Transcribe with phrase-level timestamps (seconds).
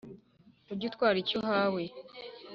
[0.71, 1.83] uge utwara icyo uhawe